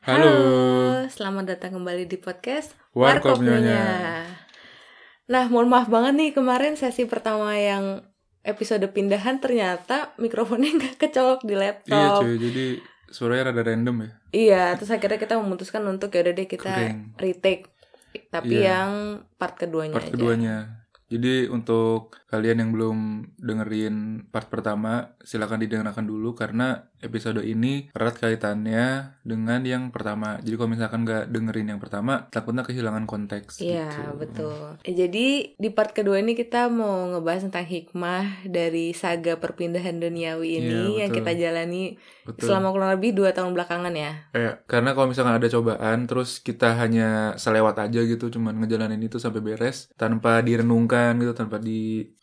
[0.00, 0.32] Halo.
[1.06, 4.24] selamat datang kembali di podcast Warkop Nyonya.
[5.28, 8.00] Nah, mohon maaf banget nih kemarin sesi pertama yang
[8.40, 12.24] episode pindahan ternyata mikrofonnya nggak kecolok di Iya laptop.
[12.24, 12.64] cuy, jadi
[13.06, 14.10] suaranya rada random ya.
[14.32, 16.98] Iya, terus akhirnya kita memutuskan untuk ya udah deh kita Kering.
[17.20, 17.64] retake,
[18.32, 18.64] tapi Iya.
[18.72, 18.90] yang
[19.36, 20.14] part keduanya Part aja.
[20.16, 20.56] keduanya.
[21.12, 22.98] Jadi untuk kalian yang belum
[23.42, 30.38] dengerin part pertama, silakan didengarkan dulu karena episode ini erat kaitannya dengan yang pertama.
[30.44, 33.58] Jadi kalau misalkan nggak dengerin yang pertama, takutnya kehilangan konteks.
[33.58, 34.10] Iya, gitu.
[34.20, 34.60] betul.
[34.86, 40.62] Eh, jadi di part kedua ini kita mau ngebahas tentang hikmah dari saga perpindahan duniawi
[40.62, 42.46] ini Iya, yang kita jalani Betul.
[42.46, 44.12] selama kurang lebih dua tahun belakangan ya.
[44.36, 49.16] Eh, karena kalau misalkan ada cobaan, terus kita hanya selewat aja gitu, cuman ngejalanin itu
[49.16, 51.58] sampai beres, tanpa direnungkan gitu, tanpa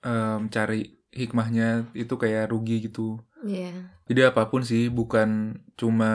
[0.01, 3.17] dicari hikmahnya, itu kayak rugi gitu.
[3.45, 3.93] Iya.
[4.07, 6.11] Jadi apa pun sih, bukan cuma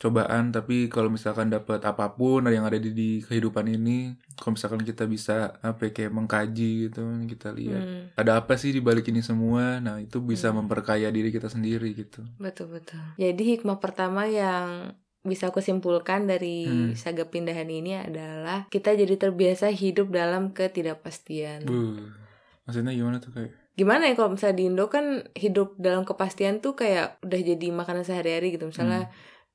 [0.00, 4.80] cobaan, tapi kalau misalkan dapat apa pun yang ada di, di kehidupan ini, kalau misalkan
[4.80, 8.02] kita bisa apa ya, kayak mengkaji gitu, kita lihat Hmm.
[8.16, 10.64] ada apa sih di balik ini semua, nah itu bisa Hmm.
[10.64, 12.24] memperkaya diri kita sendiri gitu.
[12.38, 13.02] Betul betul.
[13.18, 16.94] Jadi hikmah pertama yang bisa aku simpulkan dari Hmm.
[16.96, 21.66] saga pindahan ini adalah kita jadi terbiasa hidup dalam ketidakpastian.
[21.66, 22.21] Buh,
[22.62, 23.52] maksudnya gimana tuh kayak?
[23.72, 28.04] Gimana ya kalau misalnya di Indo kan hidup dalam kepastian tuh kayak udah jadi makanan
[28.04, 28.68] sehari-hari gitu.
[28.68, 29.08] Misalnya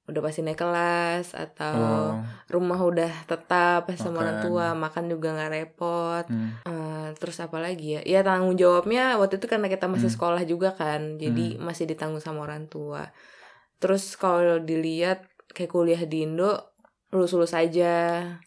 [0.07, 1.75] udah pasti naik kelas atau
[2.15, 4.45] Oh, rumah udah tetap sama orang Makan.
[4.47, 6.25] tua, makan juga nggak repot.
[6.25, 6.49] hmm.
[6.63, 8.01] Eh, terus apa lagi ya?
[8.07, 10.15] Ya tanggung jawabnya waktu itu karena kita masih Hmm.
[10.15, 13.11] sekolah juga kan, jadi masih ditanggung sama orang tua.
[13.77, 16.73] Terus kalau dilihat kayak kuliah di Indo
[17.07, 17.95] lulus-lulus aja,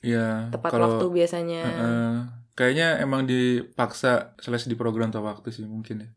[0.02, 1.62] Iya, tepat kalau waktu biasanya.
[1.62, 2.39] Heeh.
[2.52, 6.08] Kayaknya emang dipaksa slash di program tepat waktu sih mungkin ya.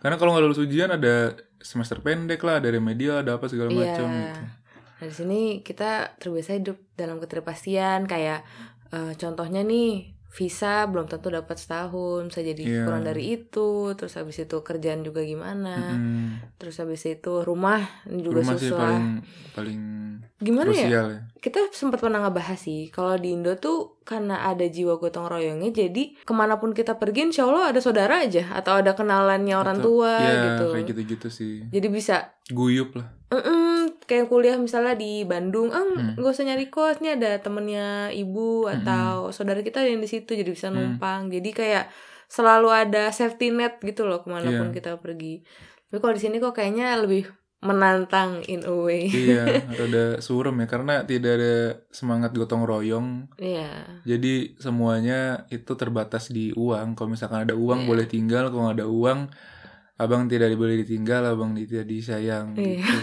[0.00, 3.78] Karena kalau nggak lulus ujian ada semester pendek lah, ada remedial, ada apa segala Iya.
[3.92, 4.42] macam gitu.
[4.96, 8.44] Nah di sini kita terbiasa hidup dalam ketidakpastian kayak
[8.90, 12.82] eh, contohnya nih visa belum tentu dapat setahun, bisa jadi Iya.
[12.86, 13.92] kurang dari itu.
[13.92, 15.90] Terus habis itu kerjaan juga gimana.
[15.90, 16.54] Mm-mm.
[16.56, 18.78] Terus habis itu rumah juga Rumah sih susah.
[18.78, 19.04] paling
[19.52, 19.80] paling
[20.40, 20.88] Gimana ya?
[20.88, 21.02] ya.
[21.36, 26.18] kita sempat pernah ngebahas sih kalau di Indo tuh karena ada jiwa gotong royongnya jadi
[26.18, 30.02] ke mana pun kita pergi insya Allah ada saudara aja atau ada kenalannya orang Atau-
[30.02, 31.54] tua Iya, gitu kayak gitu-gitu sih.
[31.68, 32.16] jadi bisa
[32.48, 33.06] Guyup lah.
[33.30, 36.18] "Mm-mm," kayak kuliah misalnya di Bandung ah Hmm.
[36.18, 40.50] nggak usah nyari kos nih ada temennya ibu atau saudara kita yang di situ jadi
[40.50, 40.98] bisa Hmm.
[40.98, 41.84] numpang jadi kayak
[42.26, 44.74] selalu ada safety net gitu loh ke mana pun Iya.
[44.74, 45.46] kita pergi
[45.84, 49.44] tapi kalau di sini kok kayaknya lebih menantang in a way iya,
[49.78, 51.54] rada surem ya karena tidak ada
[51.92, 53.28] semangat gotong royong.
[53.36, 56.96] iya Jadi semuanya itu terbatas di uang.
[56.96, 57.88] Kalau misalkan ada uang Iya.
[57.88, 59.20] boleh tinggal, kalau nggak ada uang
[59.96, 62.80] abang tidak boleh ditinggal, abang tidak disayang Iya.
[62.80, 62.98] gitu.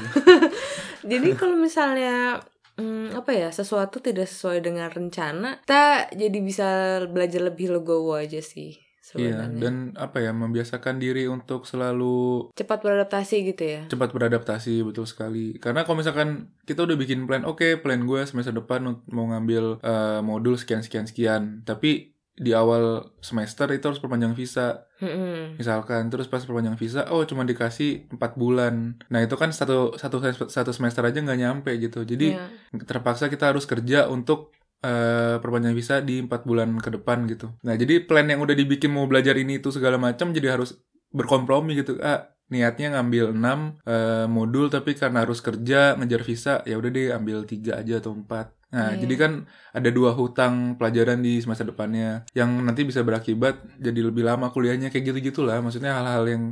[1.13, 2.41] Jadi kalau misalnya
[2.75, 6.67] hmm, apa ya sesuatu tidak sesuai dengan rencana, kita jadi bisa
[7.05, 8.73] belajar lebih legowo aja sih
[9.15, 9.59] Iya, sebenarnya.
[9.63, 13.81] dan apa ya membiasakan diri untuk selalu Cepat beradaptasi gitu ya.
[13.87, 15.55] cepat beradaptasi betul sekali.
[15.57, 20.19] Karena kalau misalkan kita udah bikin plan, oke plan gue semester depan mau ngambil eh,
[20.19, 25.57] modul sekian sekian sekian, tapi di awal semester itu harus perpanjang visa Mm-mm.
[25.57, 30.21] misalkan terus pas perpanjang visa oh cuma dikasih empat bulan nah itu kan satu satu
[30.45, 32.45] satu semester aja nggak nyampe gitu jadi Iya.
[32.85, 34.53] terpaksa kita harus kerja untuk
[34.83, 37.53] eh, perpanjang visa di empat bulan ke depan gitu.
[37.65, 40.77] Nah jadi plan yang udah dibikin mau belajar ini itu segala macam jadi harus
[41.13, 41.97] berkompromi gitu.
[42.03, 47.07] Ah niatnya ngambil 6 eh, modul tapi karena harus kerja ngejar visa ya udah deh
[47.11, 48.55] ambil tiga aja atau empat.
[48.67, 48.99] Nah Iya.
[49.03, 49.31] jadi kan
[49.71, 54.91] ada dua hutang pelajaran di semester depannya yang nanti bisa berakibat jadi lebih lama kuliahnya
[54.91, 55.59] kayak gitu gitulah.
[55.59, 56.43] Maksudnya hal-hal yang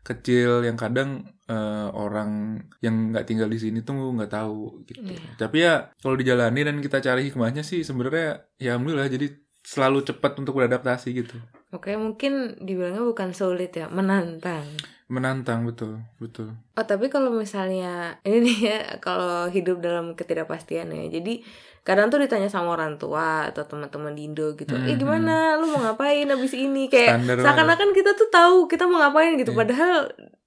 [0.00, 5.04] kecil yang kadang eh, orang yang nggak tinggal di sini tuh nggak tahu gitu.
[5.04, 5.36] Iya.
[5.36, 9.28] Tapi ya kalau dijalani dan kita cari hikmahnya sih sebenarnya ya alhamdulillah jadi
[9.60, 11.36] selalu cepat untuk beradaptasi gitu.
[11.70, 14.66] Oke, mungkin dibilangnya bukan sulit ya, menantang.
[15.06, 16.54] Menantang betul, betul.
[16.74, 21.06] Oh, tapi kalau misalnya ini nih ya, kalau hidup dalam ketidakpastian ya.
[21.06, 21.46] Jadi
[21.82, 24.74] kadang tuh ditanya sama orang tua atau teman-teman di Indo gitu.
[24.74, 24.98] "Eh, Mhm.
[24.98, 25.34] gimana?
[25.58, 29.54] Lu mau ngapain habis ini?" Kayak seakan-akan kita tuh tahu kita mau ngapain gitu.
[29.54, 29.58] Iya.
[29.62, 29.94] Padahal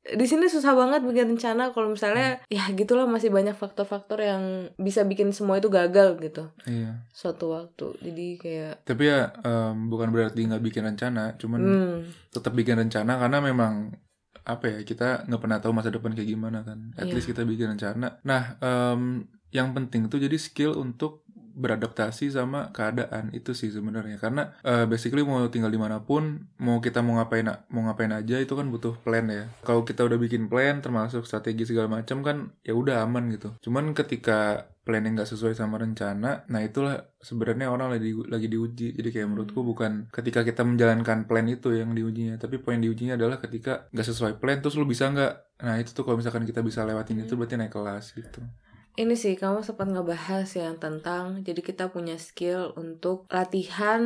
[0.03, 4.43] di sini susah banget bikin rencana kalau misalnya ya gitulah masih banyak faktor-faktor yang
[4.75, 7.07] bisa bikin semua itu gagal gitu Iya.
[7.09, 7.95] suatu waktu.
[8.03, 11.95] Jadi kayak Tapi ya em, bukan berarti nggak bikin rencana, cuman hmm,
[12.29, 13.95] tetap bikin rencana karena memang
[14.43, 16.91] apa ya kita nggak pernah tahu masa depan kayak gimana kan.
[16.99, 17.15] At Iya.
[17.15, 18.19] least kita bikin rencana.
[18.27, 19.23] Nah em,
[19.55, 21.22] yang penting tuh jadi skill untuk
[21.53, 24.17] beradaptasi sama keadaan itu sih sebenarnya.
[24.17, 28.41] Karena eh, basically mau tinggal di mana pun mau kita mau ngapain mau ngapain aja
[28.41, 29.47] itu kan butuh plan ya.
[29.61, 33.53] Kalau kita udah bikin plan termasuk strategi segala macam kan ya udah aman gitu.
[33.63, 38.97] Cuman ketika plan yang nggak sesuai sama rencana nah itulah sebenarnya orang lagi lagi diuji.
[38.97, 43.39] Jadi kayak menurutku bukan ketika kita menjalankan plan itu yang diujinya tapi poin diujinya adalah
[43.39, 45.63] ketika nggak sesuai plan terus lu bisa nggak?
[45.63, 48.43] Nah itu tuh kalau misalkan kita bisa lewatin itu berarti naik kelas gitu
[48.93, 54.01] Ini sih kamu sempat ngebahas yang tentang jadi kita punya skill untuk latihan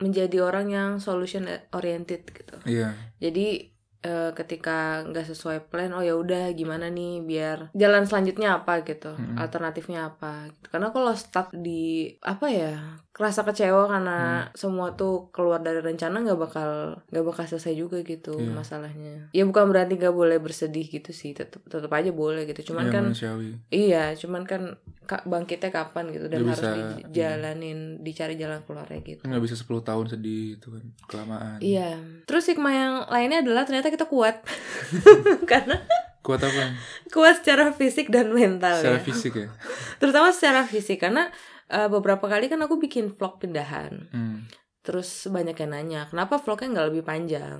[0.00, 1.44] menjadi orang yang solution
[1.76, 2.56] oriented gitu.
[2.64, 2.88] iya
[3.20, 3.68] Jadi
[4.00, 9.12] eh, ketika nggak sesuai plan, oh ya udah gimana nih biar jalan selanjutnya apa gitu,
[9.20, 9.36] Mm-mm.
[9.36, 10.48] alternatifnya apa.
[10.56, 10.66] Gitu.
[10.72, 12.68] Karena kalau stuck di apa ya,
[13.10, 14.54] kerasa kecewa karena Hmm.
[14.54, 16.70] semua tuh keluar dari rencana nggak bakal
[17.06, 18.54] nggak bakal selesai juga gitu Iya.
[18.54, 19.14] masalahnya.
[19.30, 22.70] Ya bukan berarti nggak boleh bersedih gitu sih, tetep tetep aja boleh gitu.
[22.70, 24.62] Cuman Iya, kan manusiawi Iya, cuman kan
[25.04, 29.22] ka- bangkitnya kapan gitu dan Dia harus bisa- dijalanin, dicari jalan keluarnya gitu.
[29.22, 31.98] nggak bisa 10 tahun sedih itu kan kelamaan Iya.
[32.24, 34.38] Terus hikmah yang lainnya adalah ternyata kita kuat.
[35.50, 35.76] Karena
[36.20, 36.76] kuat apa
[37.08, 39.02] kuat secara fisik dan mental secara ya.
[39.02, 39.48] fisik ya
[39.98, 41.32] Terutama secara fisik karena
[41.70, 44.10] eh, beberapa kali kan aku bikin vlog pindahan.
[44.10, 44.50] Hmm.
[44.80, 47.58] Terus banyak yang nanya, kenapa vlognya nggak lebih panjang?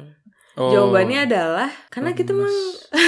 [0.61, 2.53] Oh, Jawabannya adalah karena kita memang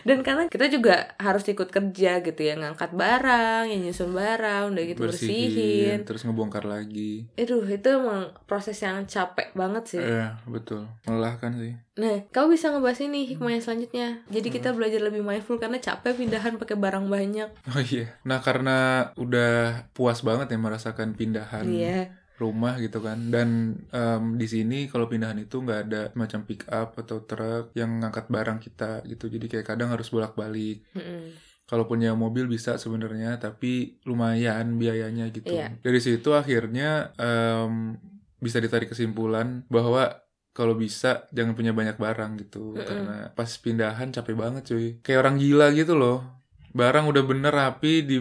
[0.00, 4.84] dan karena kita juga harus ikut kerja gitu ya ngangkat barang, yang nyusun barang, udah
[4.86, 5.98] gitu bersihin.
[6.02, 10.00] terus ngebongkar lagi Aduh, itu emang proses yang capek banget sih.
[10.00, 14.24] Iya betul melelahkan sih Nah, kamu bisa ngebahas ini hikmah yang selanjutnya.
[14.32, 17.52] Jadi kita belajar lebih mindful karena capek pindahan pakai barang banyak.
[17.68, 18.76] oh iya nah karena
[19.14, 22.19] udah puas banget ya merasakan pindahan Iya.
[22.40, 23.28] Rumah gitu kan.
[23.28, 28.00] Dan em, di sini kalau pindahan itu nggak ada macam pick up atau truk yang
[28.00, 29.28] ngangkat barang kita gitu.
[29.28, 31.36] Jadi kayak kadang harus bolak balik Mm-mm.
[31.68, 35.52] kalaupun ya mobil bisa sebenarnya tapi lumayan biayanya gitu.
[35.52, 35.76] Iya.
[35.84, 38.00] dari situ akhirnya em,
[38.40, 42.72] bisa ditarik kesimpulan bahwa kalau bisa jangan punya banyak barang gitu.
[42.74, 42.88] Mm-mm.
[42.88, 44.88] karena pas pindahan capek banget cuy.
[45.04, 46.24] Kayak orang gila gitu loh.
[46.72, 48.16] Barang udah bener rapi di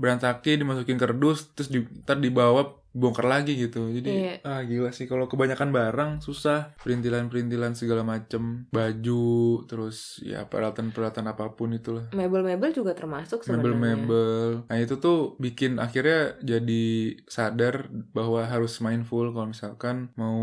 [0.00, 3.86] berantakin dimasukin kardus terus di, ntar dibawa bongkar lagi gitu.
[3.90, 4.34] Jadi Iya.
[4.42, 5.06] ah gila sih.
[5.06, 6.74] Kalau kebanyakan barang susah.
[6.82, 8.66] Perintilan-perintilan segala macem.
[8.74, 9.26] Baju
[9.66, 12.10] terus ya peralatan-peralatan apa pun itulah.
[12.10, 13.62] Mebel-mebel juga termasuk sebenarnya.
[13.62, 14.48] mebel-mebel.
[14.66, 16.84] Nah itu tuh bikin akhirnya jadi
[17.26, 20.40] sadar bahwa harus mindful kalau misalkan mau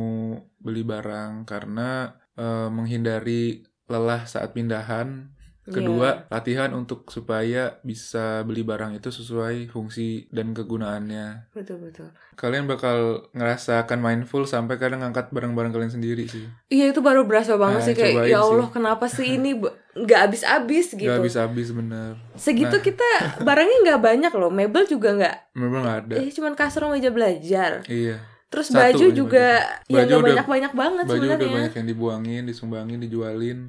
[0.59, 1.43] beli barang.
[1.43, 5.31] Karena eh, menghindari lelah saat pindahan
[5.69, 12.07] Kedua latihan untuk supaya bisa beli barang itu sesuai fungsi dan kegunaannya Betul betul.
[12.33, 17.55] kalian bakal ngerasakan mindful sampai kadang ngangkat barang-barang kalian sendiri sih Iya itu baru berasa
[17.55, 18.47] banget Nah, sih kayak ya sih.
[18.47, 19.59] Allah kenapa sih ini
[19.93, 21.03] nggak habis-habis gitu.
[21.05, 22.81] Gak habis-habis bener Segitu Nah.
[22.81, 23.09] kita
[23.41, 24.47] barangnya nggak banyak loh.
[24.49, 25.35] Mebel juga nggak.
[25.53, 27.83] memang nggak ada Eh cuman kasur sama meja belajar.
[27.85, 31.55] iya Terus Satu baju juga ya Baju nggak udah- banyak-banyak banget baju udah sebenarnya.
[31.59, 33.59] banyak yang dibuangin disumbangin dijualin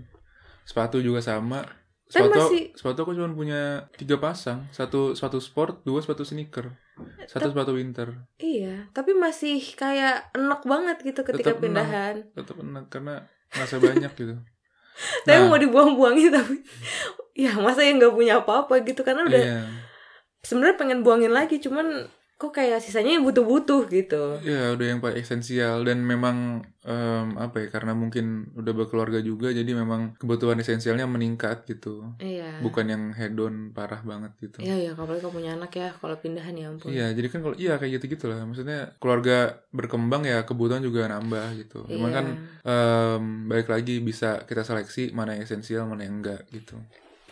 [0.63, 1.65] sepatu juga sama
[2.09, 3.61] Kan sepatu masih- sepatu aku cuma punya
[3.93, 6.73] tiga pasang satu sepatu sport dua sepatu sneaker
[7.25, 11.61] satu sepatu winter Iya, tapi masih kayak enak banget gitu ketika enak.
[11.61, 12.15] pindahan.
[12.33, 13.15] tetap enak karena
[13.51, 14.35] masa banyak gitu
[15.25, 15.47] Tapi Nah.
[15.47, 16.59] mau dibuang-buangin tapi
[17.33, 19.61] ya masa yang nggak punya apa-apa gitu karena udah iya
[20.41, 22.09] sebenarnya pengen buangin lagi cuman
[22.39, 24.39] kok kayak sisanya yang butuh-butuh gitu.
[24.41, 29.51] iya udah yang paling esensial dan memang em, apa ya karena mungkin udah berkeluarga juga
[29.51, 32.63] jadi memang kebutuhan esensialnya meningkat gitu Iya.
[32.63, 36.55] bukan yang hedon parah banget gitu Iya ya, apalagi kamu punya anak ya kalau pindahan
[36.55, 36.89] ya ampun.
[36.89, 38.39] Iya, jadi kan kalau iya kayak gitu gitulah.
[38.41, 39.37] Maksudnya keluarga
[39.71, 41.91] berkembang ya kebutuhan juga nambah gitu.
[41.91, 42.17] Cuman Iya.
[42.17, 42.27] kan
[42.63, 46.79] em, balik lagi bisa kita seleksi mana yang esensial, mana yang enggak gitu.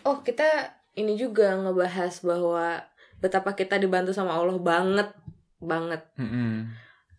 [0.03, 2.83] Oh, kita ini juga ngebahas bahwa
[3.17, 5.09] betapa kita dibantu sama Allah banget
[5.57, 6.69] banget Mm-mm.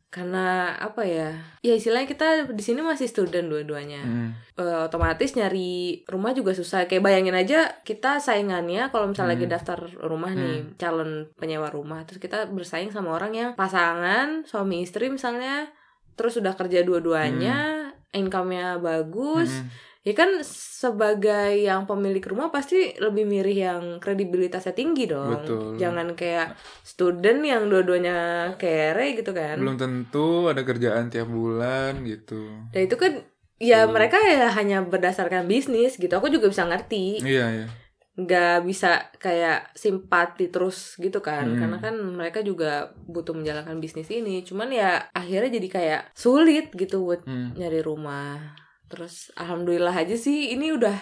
[0.08, 4.30] karena apa ya ya istilahnya kita di sini masih student dua-duanya Mm-mm.
[4.56, 9.54] Eh, otomatis nyari rumah juga susah kayak bayangin aja kita saingannya kalau misalnya lagi Hmm.
[9.54, 15.06] daftar rumah nih calon penyewa rumah terus kita bersaing sama orang yang pasangan suami istri
[15.08, 15.68] misalnya
[16.14, 19.86] terus udah kerja dua-duanya income-nya bagus Mm-mm.
[20.08, 25.76] Ya kan sebagai yang pemilik rumah pasti lebih milih yang kredibilitasnya tinggi dong Betul.
[25.76, 28.16] jangan kayak student yang dua-duanya
[28.56, 32.48] kere gitu kan Belum tentu ada kerjaan tiap bulan gitu.
[32.72, 33.12] dan itu kan
[33.58, 33.92] ya Betul.
[33.92, 37.66] mereka ya hanya berdasarkan bisnis gitu aku juga bisa ngerti Iya, iya.
[38.14, 41.58] nggak bisa kayak simpati terus gitu kan Hmm.
[41.58, 42.70] karena kan mereka juga
[43.04, 47.54] butuh menjalankan bisnis ini cuman ya akhirnya jadi kayak sulit gitu buat Hmm.
[47.54, 48.54] nyari rumah
[48.88, 50.96] terus alhamdulillah aja sih ini udah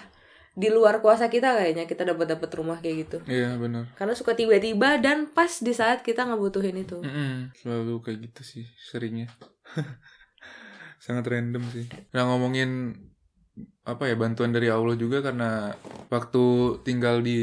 [0.56, 3.92] di luar kuasa kita kayaknya kita dapat dapat rumah kayak gitu Iya benar.
[3.94, 8.64] karena suka tiba-tiba dan pas di saat kita ngebutuhin itu Mm-mm, selalu kayak gitu sih
[8.80, 9.28] seringnya.
[10.96, 11.86] Sangat random sih.
[12.10, 12.96] Nah ngomongin
[13.82, 15.70] apa ya bantuan dari Allah juga karena
[16.06, 16.44] waktu
[16.82, 17.38] tinggal di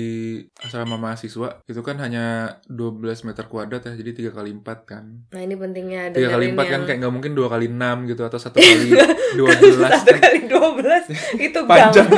[0.59, 5.23] asrama mahasiswa itu kan hanya 12 meter kuadrat ya jadi tiga kali empat kan.
[5.31, 8.21] Nah ini pentingnya tiga kali empat kan yang- kayak nggak mungkin dua kali enam gitu
[8.21, 8.91] atau satu kali
[9.33, 11.03] dua belas satu kan kali dua belas
[11.33, 12.07] itu panjang.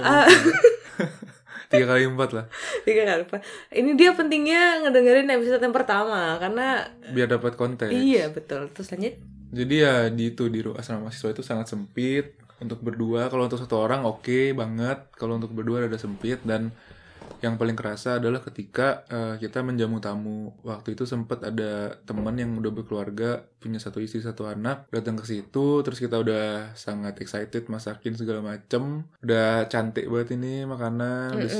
[0.00, 0.24] Ah.
[1.68, 2.44] tiga kali empat lah.
[2.82, 3.40] Tiga kali empat
[3.70, 7.90] ini dia pentingnya ngedengerin episode yang pertama karena biar dapat konteks.
[7.90, 8.70] Iya betul.
[8.70, 9.14] Terus lanjut
[9.50, 13.26] Jadi ya di itu di asrama mahasiswa itu sangat sempit untuk berdua.
[13.26, 15.10] Kalau untuk satu orang oke banget.
[15.18, 16.70] Kalau untuk berdua ada sempit dan
[17.40, 20.54] yang paling kerasa adalah ketika eh, kita menjamu tamu.
[20.62, 25.26] Waktu itu sempat ada teman yang udah berkeluarga, punya satu istri satu anak, datang ke
[25.26, 25.82] situ.
[25.82, 29.08] Terus kita udah sangat excited masakin segala macem.
[29.24, 31.34] Udah cantik banget ini makanan.
[31.34, 31.58] Terus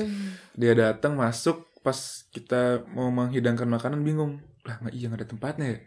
[0.54, 4.38] dia datang masuk pas kita mau menghidangkan makanan bingung.
[4.62, 5.80] Lah nggak iya nggak ada tempatnya ya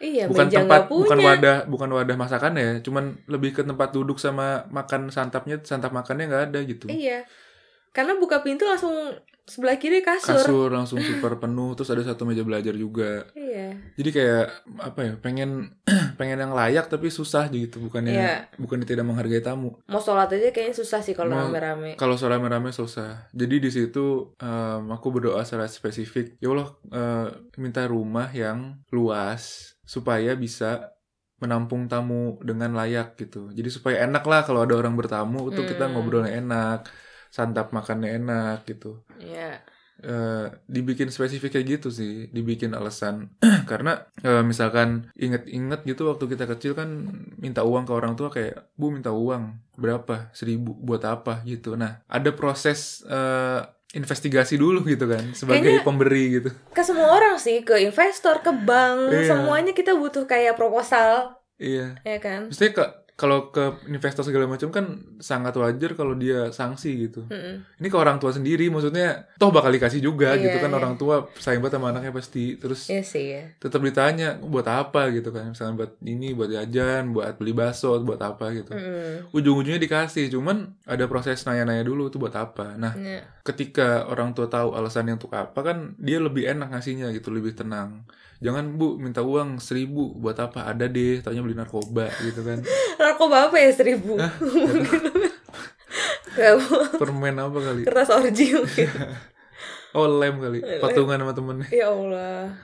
[0.00, 1.28] iya bukan meja tempat nggak bukan punya.
[1.28, 6.26] wadah bukan wadah masakan ya cuman lebih ke tempat duduk sama makan santapnya santap makannya
[6.26, 6.88] nggak ada gitu.
[6.88, 7.28] Iya
[7.90, 8.94] karena buka pintu langsung
[9.50, 13.26] sebelah kiri kasur, kasur langsung super penuh terus ada satu meja belajar juga.
[13.34, 13.74] Iya.
[13.98, 14.46] Jadi kayak
[14.78, 15.74] apa ya pengen
[16.22, 18.34] pengen yang layak tapi susah gitu bukannya Iya.
[18.62, 19.74] bukannya tidak menghargai tamu.
[19.90, 21.98] Mau sholat aja kayaknya susah sih kalau rame-rame.
[21.98, 23.26] kalau soal rame-rame susah.
[23.34, 27.26] Jadi di situ em, aku berdoa secara spesifik ya Allah eh,
[27.58, 30.64] minta rumah yang luas supaya bisa
[31.42, 32.14] menampung tamu
[32.48, 33.38] dengan layak gitu.
[33.58, 35.92] Jadi supaya enak lah kalau ada orang bertamu itu kita Hmm.
[35.92, 36.78] ngobrolnya enak
[37.36, 38.86] santap makannya enak gitu.
[39.20, 39.62] Iya
[40.00, 43.28] Eh, dibikin spesifik kayak gitu sih dibikin alasan.
[43.70, 46.88] Karena eh, misalkan inget-inget gitu waktu kita kecil kan
[47.36, 50.32] minta uang ke orang tua kayak bu minta uang berapa?
[50.32, 50.72] Seribu?
[50.74, 51.44] Buat apa?
[51.44, 51.76] gitu.
[51.76, 56.50] Nah ada proses eh, investigasi dulu gitu kan sebagai Kayaknya- pemberi gitu.
[56.70, 59.34] ke semua orang sih ke investor ke bank Iya.
[59.34, 61.36] semuanya kita butuh kayak proposal.
[61.60, 62.00] Iya.
[62.00, 62.48] Ya kan?
[62.48, 62.84] Maksudnya ke
[63.20, 64.84] kalau ke investor segala macam kan
[65.20, 67.28] sangat wajar kalau dia sanksi gitu.
[67.28, 67.60] Mm-mm.
[67.76, 70.72] ini ke orang tua sendiri maksudnya toh bakal dikasih juga Iya, gitu kan.
[70.72, 70.78] iya.
[70.80, 72.56] orang tua sayang banget sama anaknya pasti.
[72.56, 75.12] Terus sih ya tetap ditanya buat apa?
[75.12, 75.52] gitu kan.
[75.52, 78.72] Misalnya buat ini buat jajan buat beli bakso buat apa gitu.
[78.72, 79.36] Mm-mm.
[79.36, 82.74] ujung-ujungnya dikasih cuman ada proses nanya-nanya dulu itu buat apa.
[82.74, 83.20] Nah Iya.
[83.42, 88.08] ketika orang tua tahu alasannya untuk apa kan dia lebih enak ngasihnya gitu lebih tenang.
[88.40, 90.64] Jangan bu minta uang seribu buat apa?
[90.64, 92.64] Ada deh taunya beli narkoba gitu kan
[93.10, 94.14] narkoba apa ya seribu?
[97.00, 97.82] Permen apa kali?
[97.82, 98.88] Kertas orji mungkin.
[99.90, 100.62] Oh lem kali.
[100.78, 101.66] Patungan sama temennya.
[101.74, 102.54] Ya Allah.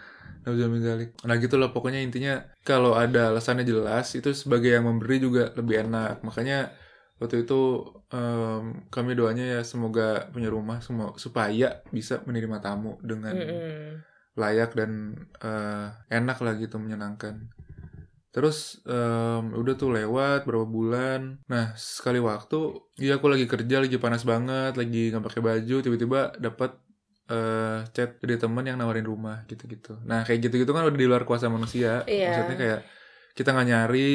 [1.26, 5.90] Nah gitu lah pokoknya intinya kalau ada alasannya jelas itu sebagai yang memberi juga lebih
[5.90, 6.22] enak.
[6.22, 6.70] Makanya
[7.18, 7.82] waktu itu
[8.14, 14.06] em, kami doanya ya semoga punya rumah semua supaya bisa menerima tamu dengan Mm-mm.
[14.38, 17.42] layak dan eh, enak lah gitu menyenangkan.
[18.36, 21.40] Terus em, udah tuh lewat berapa bulan.
[21.48, 26.36] Nah sekali waktu, iya aku lagi kerja lagi panas banget, lagi nggak pakai baju, tiba-tiba
[26.36, 26.76] dapat
[27.32, 29.96] eh, chat dari teman yang nawarin rumah gitu-gitu.
[30.04, 32.04] Nah kayak gitu-gitu kan udah di luar kuasa manusia.
[32.04, 32.28] Iya.
[32.28, 32.80] Maksudnya kayak
[33.32, 34.08] kita nggak nyari,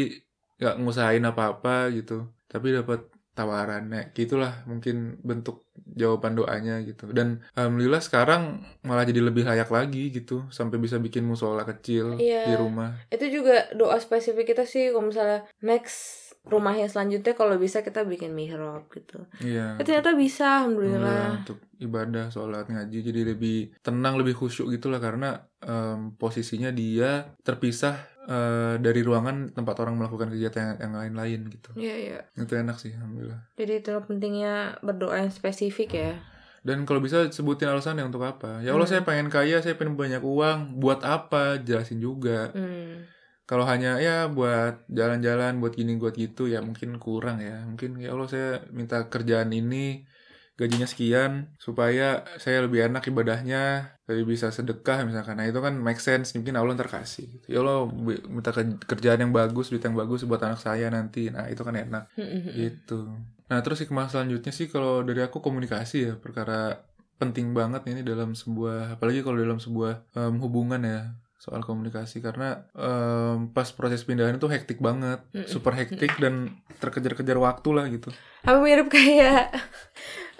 [0.61, 3.01] nggak ngusahain apa-apa gitu, tapi dapat
[3.41, 3.83] tawaran.
[3.87, 7.09] Nah, gitulah mungkin bentuk jawaban doanya gitu.
[7.09, 8.41] Dan alhamdulillah sekarang
[8.81, 12.45] malah jadi lebih layak lagi gitu, sampai bisa bikin musola kecil Iya.
[12.45, 12.93] di rumah.
[13.07, 18.33] itu juga doa spesifik kita sih kalau misalnya next rumahnya selanjutnya kalau bisa kita bikin
[18.33, 19.77] mihrab gitu Iya.
[19.77, 24.89] Eh, ternyata bisa alhamdulillah Alhamdulillah, untuk ibadah, sholat, ngaji jadi lebih tenang, lebih khusyuk gitu
[24.89, 25.29] lah karena
[25.61, 31.69] em, posisinya dia terpisah eh, dari ruangan tempat orang melakukan kegiatan yang, yang lain-lain gitu.
[31.75, 33.41] iya iya Itu enak sih, alhamdulillah.
[33.55, 36.13] jadi itu pentingnya berdoa yang spesifik ya
[36.61, 38.61] Dan kalau bisa sebutin alasannya untuk apa.
[38.61, 38.93] Ya Allah, Hmm.
[38.93, 40.77] saya pengen kaya, saya pengen banyak uang.
[40.77, 41.57] Buat apa?
[41.57, 42.53] Jelasin juga.
[42.53, 43.09] hmm.
[43.49, 47.65] Kalau hanya ya buat jalan-jalan, buat gini, buat gitu, ya mungkin kurang ya.
[47.65, 50.05] Mungkin ya Allah saya minta kerjaan ini
[50.53, 53.63] gajinya sekian supaya saya lebih enak ibadahnya,
[54.05, 55.35] lebih bisa sedekah misalkan.
[55.35, 56.31] Nah itu kan make sense.
[56.31, 57.25] Mungkin Allah ntar kasih.
[57.31, 57.45] gitu.
[57.49, 57.89] Ya Allah
[58.25, 61.27] minta ke- kerjaan yang bagus, duit yang bagus buat anak saya nanti.
[61.27, 62.11] Nah itu kan enak
[62.53, 63.09] gitu.
[63.47, 66.83] Nah terus hikmah selanjutnya sih kalau dari aku komunikasi ya perkara
[67.17, 71.01] penting banget ini dalam sebuah apalagi kalau dalam sebuah em, hubungan ya
[71.37, 77.69] soal komunikasi karena em, pas proses pindahan itu hektik banget, super hektik dan terkejar-kejar waktu
[77.71, 78.09] lah gitu.
[78.41, 79.53] apa mirip kayak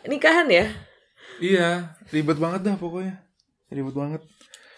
[0.05, 0.67] nikahan ya
[1.41, 3.17] Iya, ribet banget dah pokoknya.
[3.73, 4.21] Ribet banget.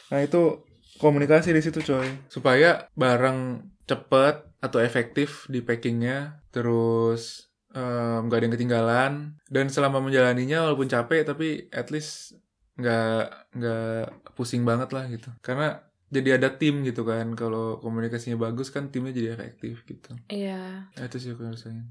[0.07, 0.63] Nah, itu
[0.95, 2.07] komunikasi di situ coy.
[2.31, 9.13] Supaya barang cepet atau efektif di packingnya, terus eh, nggak ada yang ketinggalan
[9.51, 12.37] dan selama menjalaninya walaupun capek tapi at least
[12.79, 18.69] nggak nggak pusing banget lah gitu karena jadi ada tim gitu kan kalau komunikasinya bagus
[18.69, 20.89] kan timnya jadi efektif gitu Iya.
[20.93, 21.89] Nah, itu sih aku rasain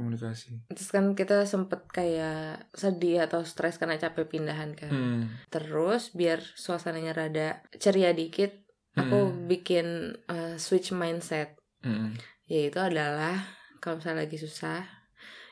[0.00, 4.88] komunikasi Terus kan kita sempet kayak sedih atau stres karena capek pindahan kan.
[4.88, 5.22] hmm.
[5.52, 8.56] Terus biar suasananya rada ceria dikit,
[8.96, 9.44] aku Hmm.
[9.44, 9.86] bikin
[10.26, 11.60] uh, switch mindset.
[11.84, 12.16] Hmm.
[12.48, 13.44] Yaitu adalah
[13.78, 14.82] kalau misalnya lagi susah,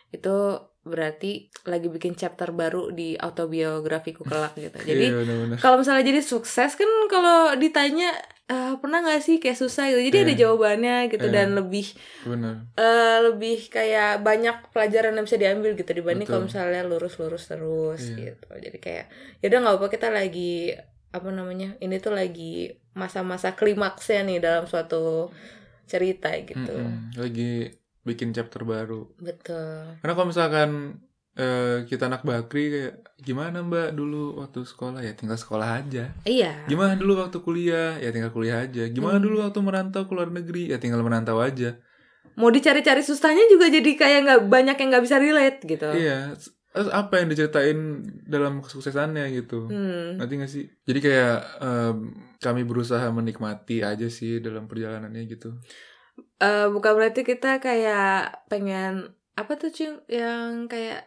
[0.09, 0.37] itu
[0.83, 4.79] berarti lagi bikin chapter baru di autobiografiku kelak gitu.
[4.91, 8.17] Jadi iya kalau misalnya jadi sukses kan kalau ditanya
[8.49, 10.01] "Eh, pernah nggak sih kayak susah gitu.
[10.03, 10.41] Jadi ada Iya.
[10.43, 11.35] jawabannya gitu Iya.
[11.37, 11.87] dan lebih
[12.25, 18.01] benar eh lebih kayak banyak pelajaran yang bisa diambil gitu dibanding kalau misalnya lurus-lurus terus
[18.09, 18.33] Iya.
[18.33, 18.49] gitu.
[18.49, 19.05] Jadi kayak
[19.39, 20.73] ya udah nggak apa kita lagi
[21.09, 25.29] apa namanya ini tuh lagi masa-masa klimaksnya nih dalam suatu
[25.85, 26.73] cerita gitu.
[26.73, 27.17] Mm-mm.
[27.17, 30.01] lagi bikin chapter baru Betul.
[30.01, 30.71] karena kalau misalkan
[31.39, 36.67] eh, kita anak bakri kayak gimana mbak dulu waktu sekolah ya tinggal sekolah aja Iya.
[36.67, 39.25] gimana dulu waktu kuliah ya tinggal kuliah aja gimana Hmm.
[39.25, 41.79] dulu waktu merantau ke luar negeri ya tinggal merantau aja
[42.35, 45.89] Mau dicari-cari susahnya juga jadi kayak nggak banyak yang nggak bisa relate gitu.
[45.91, 46.35] iya
[46.79, 47.79] apa yang diceritain
[48.23, 50.15] dalam kesuksesannya gitu Hmm.
[50.17, 50.65] Ngerti gak sih?
[50.85, 51.97] Jadi kayak em,
[52.39, 55.59] kami berusaha menikmati aja sih dalam perjalanannya gitu.
[56.39, 61.07] Eh, bukan berarti kita kayak pengen apa tuh Cung yang kayak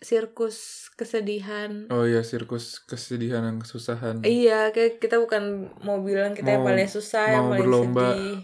[0.00, 1.84] sirkus kesedihan.
[1.88, 4.24] Oh iya, sirkus kesedihan dan kesusahan.
[4.24, 8.08] Iya, kayak kita bukan mau bilang kita yang Mau- paling susah, yang mau paling berlomba
[8.12, 8.36] sedih.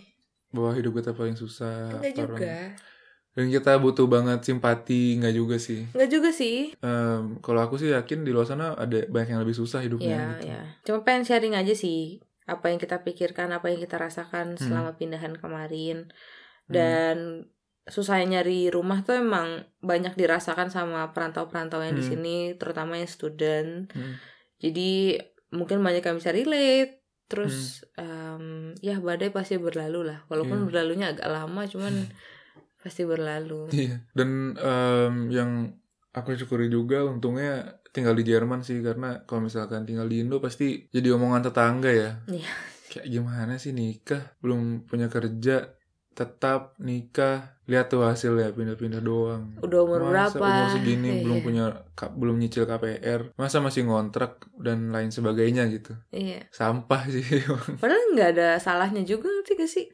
[0.52, 1.96] Bahwa hidup kita paling susah.
[1.96, 2.56] Enggak juga.
[3.32, 5.88] Dan kita butuh banget simpati, nggak juga sih.
[5.96, 6.76] Enggak juga sih.
[6.84, 10.28] Em, kalau aku sih yakin di luar sana ada banyak yang lebih susah hidupnya Iya,
[10.36, 10.44] gitu.
[10.44, 10.60] iya.
[10.84, 14.60] Cuma pengen sharing aja sih apa yang kita pikirkan, apa yang kita rasakan Hmm.
[14.60, 16.12] selama pindahan kemarin.
[16.68, 17.48] Hmm.
[17.82, 22.10] Susahnya nyari rumah tuh emang banyak dirasakan sama perantau-perantau yang di Hmm.
[22.14, 23.90] sini, terutama yang student.
[23.90, 24.16] Hmm.
[24.58, 25.18] Jadi
[25.50, 27.02] mungkin banyak yang bisa relate.
[27.26, 30.22] Terus em, ya badai pasti berlalu lah.
[30.28, 30.66] Walaupun Iya.
[30.68, 32.06] berlalunya agak lama, cuman
[32.78, 33.72] pasti berlalu.
[33.72, 34.04] Iya.
[34.12, 35.50] Dan em, yang
[36.12, 40.86] aku syukuri juga untungnya tinggal di Jerman sih karena kalau misalkan tinggal di Indo pasti
[40.88, 42.20] jadi omongan tetangga ya.
[42.28, 42.52] Iya.
[42.88, 45.72] Kayak gimana sih nikah belum punya kerja
[46.12, 49.56] tetap nikah lihat tuh hasilnya pindah-pindah doang.
[49.58, 50.44] Udah umur Masa berapa?
[50.44, 51.22] umur segini Iya.
[51.22, 56.44] belum punya ka- belum nyicil KPR masa masih ngontrak dan lain sebagainya gitu Iya.
[56.48, 57.22] sampah sih
[57.80, 59.86] Padahal nggak ada salahnya juga ngerti gak sih?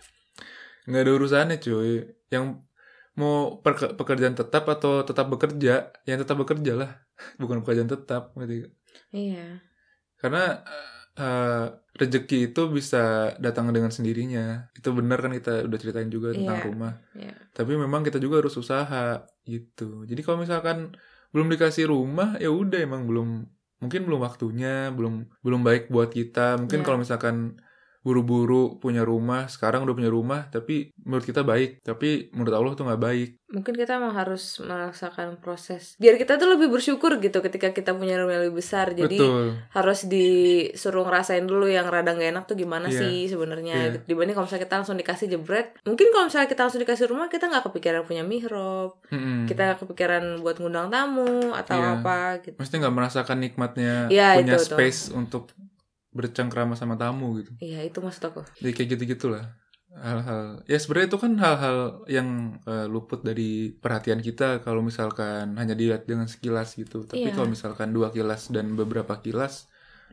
[0.85, 2.65] nggak ada urusannya cuy yang
[3.13, 3.61] mau
[3.95, 6.91] pekerjaan tetap atau tetap bekerja yang tetap bekerja lah
[7.39, 8.73] bukan pekerjaan tetap ngerti gak?
[9.11, 9.47] Iya.
[10.17, 10.67] karena
[11.19, 11.67] eh,
[11.99, 12.99] rezeki itu bisa
[13.43, 16.67] datang dengan sendirinya itu benar kan kita udah ceritain juga tentang Iya.
[16.71, 17.35] rumah Iya.
[17.51, 20.95] tapi memang kita juga harus usaha gitu jadi kalau misalkan
[21.35, 23.29] belum dikasih rumah ya udah emang belum
[23.79, 26.87] mungkin belum waktunya belum belum baik buat kita mungkin Iya.
[26.87, 27.37] kalau misalkan
[28.09, 32.89] buru-buru punya rumah sekarang udah punya rumah tapi menurut kita baik tapi menurut Allah tuh
[32.89, 35.97] nggak baik Mungkin kita emang harus merasakan proses.
[35.97, 38.93] Biar kita tuh lebih bersyukur gitu ketika kita punya rumah yang lebih besar.
[38.93, 43.01] Jadi betul harus disuruh ngerasain dulu yang rada gak enak tuh gimana Iya.
[43.01, 43.77] sih sebenarnya.
[43.89, 44.13] Gitu.
[44.13, 45.73] Dibanding kalau misalnya kita langsung dikasih jebret.
[45.81, 49.01] Mungkin kalau misalnya kita langsung dikasih rumah kita nggak kepikiran punya mihrab.
[49.09, 49.49] Mm-mm.
[49.49, 52.05] Kita nggak kepikiran buat ngundang tamu atau Iya.
[52.05, 52.57] apa gitu.
[52.61, 54.77] Maksudnya nggak merasakan nikmatnya Iya, punya itu tuh.
[54.77, 55.49] space untuk
[56.19, 58.41] bercengkrama sama tamu gitu Iya itu maksud aku.
[58.59, 59.45] jadi kayak gitu gitulah
[59.99, 62.29] hal-hal ya sebenarnya itu kan hal-hal yang
[62.63, 67.35] eh, luput dari perhatian kita kalau misalkan hanya dilihat dengan sekilas gitu tapi Iya.
[67.35, 69.67] kalau misalkan dua kilas dan beberapa kilas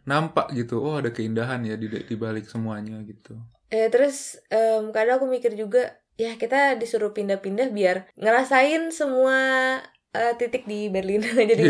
[0.03, 3.35] nampak gitu oh ada keindahan ya di di balik semuanya gitu
[3.67, 9.37] Eh terus em, kadang aku mikir juga ya kita disuruh pindah-pindah biar ngerasain semua
[10.15, 11.19] eh, titik di Berlin
[11.51, 11.63] jadi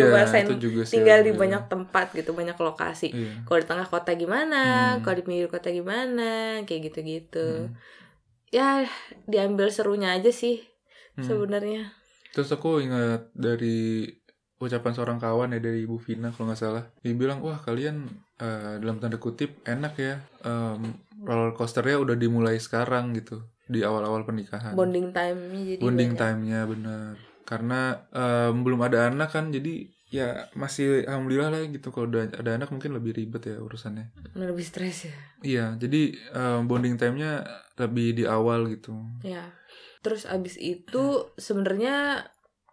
[0.55, 1.39] juga sih tinggal di iya.
[1.41, 3.41] banyak tempat gitu banyak lokasi iya.
[3.43, 4.61] kalau di tengah kota gimana
[4.95, 5.01] Hmm.
[5.01, 7.73] kalau di pinggir kota gimana kayak gitu-gitu Hmm.
[8.49, 8.85] ya
[9.25, 10.61] diambil serunya aja sih
[11.17, 11.25] Hmm.
[11.25, 11.91] sebenarnya
[12.31, 14.05] terus aku ingat dari
[14.55, 18.79] ucapan seorang kawan ya dari Ibu Vina kalau nggak salah dia bilang wah kalian eh,
[18.79, 24.77] dalam tanda kutip enak ya em, roller coasternya udah dimulai sekarang gitu di awal-awal pernikahan
[24.77, 31.05] bonding time-nya jadi bonding time-nya bener karena em, belum ada anak kan jadi ya masih
[31.05, 31.93] alhamdulillah lah gitu.
[31.93, 34.11] Kalau udah ada anak mungkin lebih ribet ya urusannya.
[34.33, 35.15] Lebih stres ya?
[35.45, 36.01] Iya jadi
[36.33, 37.45] em, bonding time-nya
[37.77, 38.97] lebih di awal gitu.
[39.21, 39.53] Ya
[40.05, 42.25] terus abis itu sebenarnya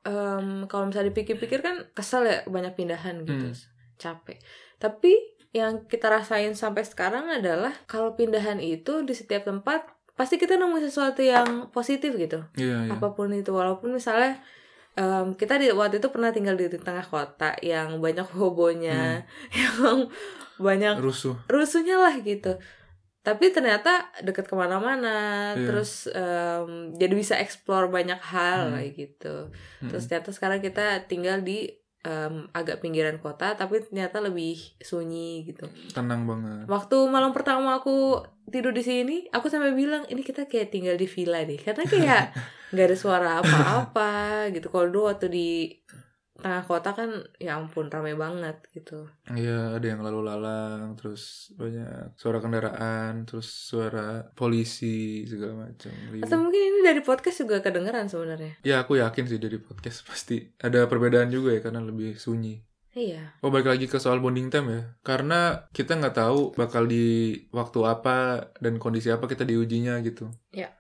[0.04, 3.52] em, kalau misalnya dipikir-pikir kan kesel ya banyak pindahan gitu.
[3.52, 3.70] Hmm.
[4.02, 4.42] capek.
[4.82, 5.14] Tapi
[5.54, 9.85] yang kita rasain sampai sekarang adalah kalau pindahan itu di setiap tempat
[10.16, 12.44] pasti kita nemu sesuatu yang positif gitu.
[12.56, 12.90] Iya iya.
[12.96, 14.40] Apa pun itu walaupun misalnya
[14.94, 19.24] em, kita di waktu itu pernah tinggal di tengah kota yang banyak hobonya,
[19.57, 20.09] yang
[20.57, 22.57] banyak rusuh rusuhnya lah gitu.
[23.22, 25.62] Tapi ternyata deket ke mana-mana, Iya.
[25.66, 28.74] terus em, jadi bisa explore banyak hal Hmm.
[28.78, 29.35] kayak gitu.
[29.87, 31.70] Terus ternyata sekarang kita tinggal di
[32.02, 35.70] em, agak pinggiran kota, tapi ternyata lebih sunyi gitu.
[35.94, 40.74] tenang banget Waktu malam pertama aku tidur di sini, aku sampai bilang ini kita kayak
[40.74, 42.22] tinggal di villa deh, karena kayak
[42.74, 44.66] nggak ada suara apa-apa gitu.
[44.72, 45.50] Kalau dulu waktu di
[46.42, 49.07] tengah kota kan, ya ampun ramai banget gitu.
[49.31, 55.94] Iya, ada yang lalu lalang, terus banyak suara kendaraan, terus suara polisi segala macam.
[56.20, 58.61] Atau mungkin ini dari podcast juga kedengeran sebenarnya.
[58.66, 62.61] Ya, aku yakin sih dari podcast pasti ada perbedaan juga ya karena lebih sunyi.
[62.92, 63.40] Iya.
[63.40, 64.83] Oh, balik lagi ke soal bonding time ya.
[65.00, 70.28] Karena kita nggak tahu bakal di waktu apa dan kondisi apa kita diujinya gitu.
[70.52, 70.76] Ya.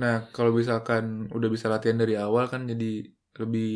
[0.00, 3.04] Nah, kalau misalkan udah bisa latihan dari awal kan jadi
[3.36, 3.72] lebih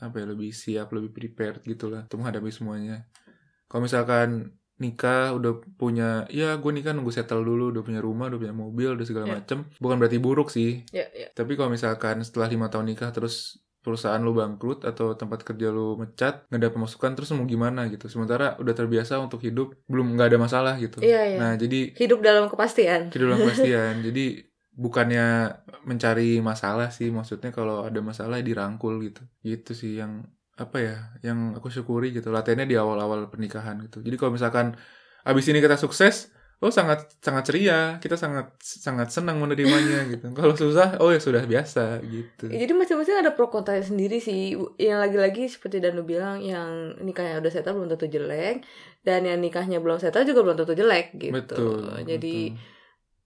[0.00, 3.06] apa ya, lebih siap, lebih prepared gitu lah untuk menghadapi semuanya.
[3.66, 4.28] Kalau misalkan
[4.74, 8.88] nikah udah punya, ya gue nikah nunggu settle dulu, udah punya rumah, udah punya mobil,
[8.92, 9.34] udah segala Ya.
[9.38, 9.70] macem.
[9.78, 11.30] Bukan berarti buruk sih, Ya, ya.
[11.30, 16.00] tapi kalau misalkan setelah lima tahun nikah terus perusahaan lu bangkrut atau tempat kerja lu
[16.00, 20.32] mecat nggak ada pemasukan terus mau gimana gitu sementara udah terbiasa untuk hidup belum nggak
[20.32, 21.36] ada masalah gitu Iya, iya.
[21.36, 23.12] nah jadi Hidup dalam kepastian.
[23.12, 24.24] hidup dalam kepastian jadi
[24.74, 25.54] bukannya
[25.86, 29.22] mencari masalah sih maksudnya kalau ada masalah ya dirangkul gitu.
[29.42, 34.02] Gitu sih yang apa ya yang aku syukuri gitu latihannya di awal-awal pernikahan gitu.
[34.02, 34.78] Jadi kalau misalkan
[35.26, 36.30] abis ini kita sukses
[36.62, 40.30] oh sangat sangat ceria kita sangat sangat senang menerimanya gitu.
[40.30, 42.50] Kalau susah oh ya sudah biasa gitu.
[42.50, 44.54] Ya, Jadi masing-masing ada pro kontra sendiri sih.
[44.78, 48.62] Yang lagi-lagi seperti Danu bilang, yang nikahnya udah settle belum tentu jelek,
[49.02, 51.34] dan yang nikahnya belum settle juga belum tentu jelek gitu.
[51.34, 52.73] betul Jadi betul,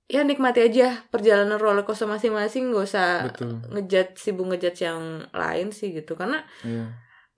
[0.09, 5.69] ya nikmati aja perjalanan roller coaster masing-masing, gak usah betul ngejudge sibuk ngejudge yang lain
[5.71, 6.17] sih gitu.
[6.17, 6.89] Karena iya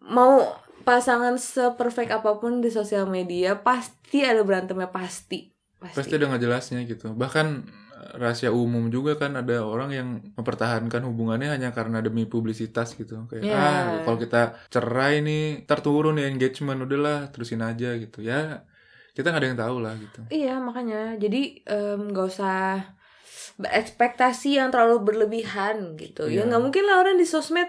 [0.01, 0.41] mau
[0.81, 5.53] pasangan seperfect apa pun di sosial media pasti ada berantemnya pasti.
[5.77, 5.97] Pasti.
[5.97, 7.65] pasti ada nggak jelasnya gitu bahkan
[7.97, 13.25] eh, rahasia umum juga kan ada orang yang mempertahankan hubungannya hanya karena demi publisitas gitu
[13.25, 13.57] kayak Iya.
[13.57, 18.61] ah kalau kita cerai nih ntar turun ya engagement udahlah terusin aja gitu ya
[19.21, 21.41] kita nggak ada yang tahu lah gitu Iya makanya jadi
[22.01, 22.81] nggak usah
[23.57, 26.25] berekspektasi yang terlalu berlebihan gitu.
[26.27, 26.49] Ya Iya.
[26.49, 27.69] nggak mungkin lah orang di sosmed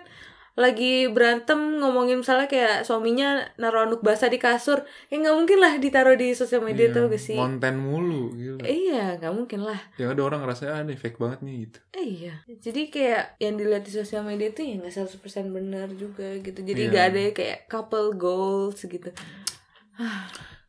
[0.52, 5.80] lagi berantem ngomongin misalnya kayak suaminya naruh anduk basah di kasur, ya nggak mungkin lah
[5.80, 7.40] ditaruh di sosial media Iya, tuh gak sih?
[7.40, 9.80] konten mulu gitu Iya nggak mungkin lah.
[9.96, 12.34] yang ada orang ngerasa ah ini fake banget nih gitu Eh, iya.
[12.58, 16.60] Jadi kayak yang dilihat di sosial media tuh ya nggak 100% benar juga gitu.
[16.62, 16.90] Jadi Iya.
[16.90, 19.08] nggak ada kayak couple goals gitu.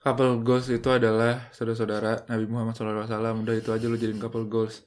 [0.02, 3.06] Couple goals itu adalah saudara-saudara Nabi Muhammad SAW.
[3.38, 4.82] Udah itu aja lu jadiin couple goals.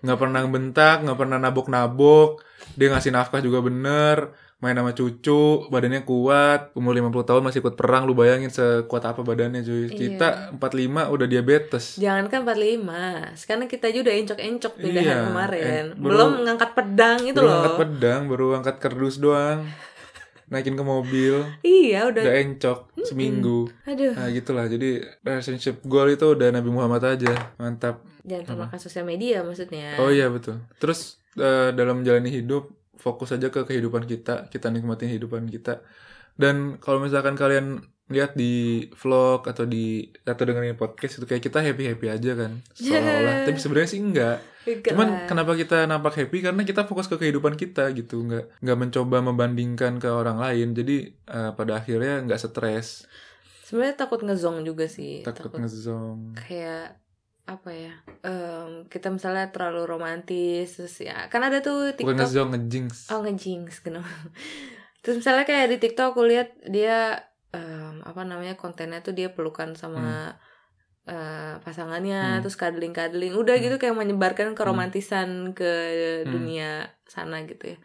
[0.00, 2.40] Nggak pernah bentak nggak pernah nabok-nabok.
[2.72, 4.30] Dia ngasih nafkah juga bener.
[4.60, 6.70] Main sama cucu badannya kuat.
[6.72, 8.04] Umur 50 tahun masih ikut perang.
[8.04, 9.88] Lu bayangin sekuat apa badannya cuy.
[9.88, 9.96] Iya.
[9.96, 11.96] kita 45 udah diabetes.
[11.96, 15.62] Jangankan 45, sekarang kita aja udah encok-encok di Iya, kemarin.
[15.64, 17.56] eh, belum, belum- ngangkat pedang itu baru loh.
[17.56, 19.64] angkat pedang baru angkat kardus doang
[20.50, 22.22] naikin ke mobil Iya, udah.
[22.26, 28.02] udah encok seminggu Aduh, nah gitulah jadi relationship goal itu udah Nabi Muhammad aja mantap
[28.20, 29.96] jangan termakan sosial media maksudnya.
[29.96, 30.60] Oh iya betul.
[30.76, 32.68] Terus eh, dalam menjalani hidup
[33.00, 35.80] fokus aja ke kehidupan kita, kita nikmatin kehidupan kita.
[36.36, 38.52] Dan kalau misalkan kalian lihat di
[38.92, 43.46] vlog atau di atau dengerin podcast itu kayak kita happy happy aja kan seolah-olah.
[43.46, 44.38] Tapi sebenarnya sih enggak.
[44.84, 49.22] Cuman kenapa kita nampak happy karena kita fokus ke kehidupan kita gitu, nggak nggak mencoba
[49.22, 50.74] membandingkan ke orang lain.
[50.74, 53.06] Jadi eh, pada akhirnya nggak stres,
[53.62, 55.22] Sebenarnya takut ngezong juga sih.
[55.22, 56.34] takut ngezong.
[56.36, 56.98] kayak
[57.46, 57.94] apa ya?
[58.22, 61.26] em, kita misalnya terlalu romantis terus ya.
[61.26, 62.18] Kan ada tuh Bukan TikTok.
[62.20, 62.92] ngezong, ngejinx.
[63.10, 64.06] Oh ngejinx kenapa?
[65.02, 69.74] Terus misalnya kayak di TikTok aku lihat dia em, apa namanya kontennya tuh dia pelukan
[69.74, 70.34] sama
[71.10, 72.40] eh, pasangannya Hmm.
[72.44, 73.64] terus cuddling cuddling udah Hmm.
[73.66, 75.70] gitu kayak menyebarkan keromantisan ke
[76.22, 76.30] Hmm.
[76.30, 76.70] dunia
[77.08, 77.78] sana gitu ya.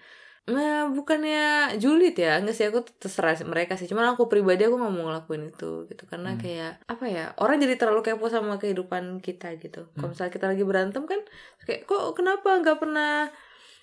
[0.46, 4.94] Nah bukannya julid ya Enggak sih aku terserah mereka sih Cuman aku pribadi aku nggak
[4.94, 6.42] mau ngelakuin itu gitu Karena Hmm.
[6.46, 10.14] kayak Apa ya Orang jadi terlalu kepo sama kehidupan kita gitu Kalau Hmm.
[10.14, 11.18] misalnya kita lagi berantem kan
[11.66, 13.34] Kayak kok kenapa nggak pernah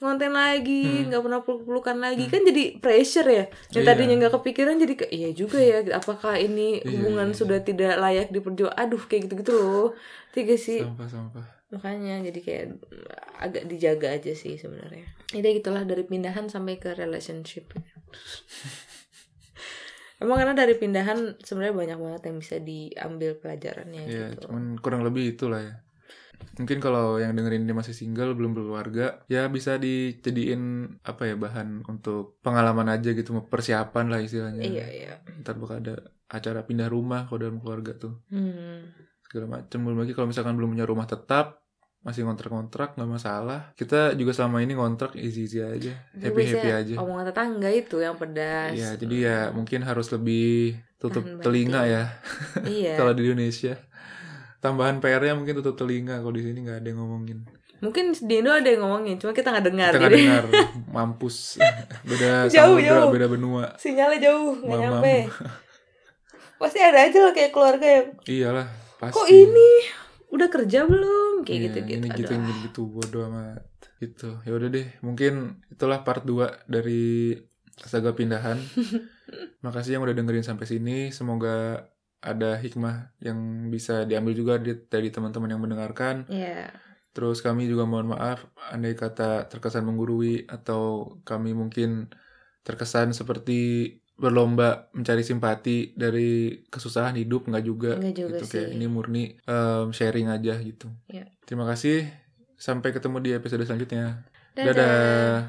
[0.03, 1.07] ngonten lagi Hmm.
[1.09, 2.33] nggak pernah peluk-pelukan lagi Hmm.
[2.33, 3.89] kan jadi pressure ya yang Iya.
[3.89, 7.97] tadinya nggak kepikiran jadi ke iya juga ya apakah ini Iya, hubungan iya, sudah tidak
[7.97, 9.89] layak diperjuang aduh kayak gitu gitu loh
[10.31, 11.47] tiga sih Sampah-sampah.
[11.71, 13.07] makanya jadi kayak mm,
[13.41, 17.71] agak dijaga aja sih sebenarnya jadi gitulah dari pindahan sampai ke relationship
[20.19, 25.03] emang karena dari pindahan sebenarnya banyak banget yang bisa diambil pelajarannya Iya, gitu cuman kurang
[25.03, 25.75] lebih itulah ya.
[26.55, 30.63] Mungkin kalau yang dengerin ini masih single belum berkeluarga ya bisa dijadiin
[31.01, 35.13] apa ya bahan untuk pengalaman aja gitu persiapan lah istilahnya Iya iya.
[35.39, 35.95] ntar bakal ada
[36.27, 38.89] acara pindah rumah kalau dalam keluarga tuh Hmm.
[39.23, 41.61] segala macam belum lagi kalau misalkan belum punya rumah tetap
[42.03, 46.95] masih ngontrak-ngontrak nggak masalah kita juga selama ini ngontrak easy easy aja happy happy aja
[46.99, 48.75] Omongan tetangga itu yang pedas.
[48.75, 51.93] ya jadi ya mungkin harus lebih tutup Tahan telinga batin.
[51.93, 52.03] ya
[52.67, 52.93] Iya.
[52.99, 53.79] kalau di Indonesia
[54.63, 57.39] tambahan PR-nya mungkin tutup telinga kalau di sini nggak ada yang ngomongin.
[57.83, 59.91] Mungkin di Indo ada yang ngomongin, cuma kita nggak dengar.
[59.91, 60.45] kita nggak dengar.
[60.95, 61.59] Mampus.
[62.07, 63.11] Beda Jauh, samudra jauh.
[63.11, 63.65] beda benua.
[63.75, 65.15] Sinyalnya jauh nggak nyampe.
[66.63, 69.19] Pasti ada aja lah kayak keluarga yang iyalah pasti.
[69.19, 69.71] kok ini?
[70.31, 71.43] Udah kerja belum?
[71.43, 71.99] Kayak Iya, gitu-gitu.
[71.99, 73.67] ini gitu gitu gitu bodo amat.
[73.99, 74.31] Gitu.
[74.47, 77.35] Ya udah deh mungkin itulah part 2 dari
[77.75, 78.63] saga pindahan.
[79.67, 81.11] Makasih yang udah dengerin sampai sini.
[81.11, 81.91] Semoga
[82.23, 86.71] ada hikmah yang bisa diambil juga di- dari teman-teman yang mendengarkan Iya.
[87.11, 90.83] terus kami juga mohon maaf andai kata terkesan menggurui atau
[91.23, 92.09] kami mungkin
[92.61, 98.77] terkesan seperti berlomba mencari simpati dari kesusahan hidup nggak juga Nggak juga gitu kayak sih.
[98.77, 101.27] ini murni um, sharing aja gitu Iya.
[101.43, 102.07] terima kasih
[102.55, 104.69] sampai ketemu di episode selanjutnya Dadah.
[104.71, 105.43] dadah.